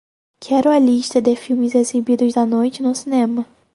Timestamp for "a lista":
0.71-1.21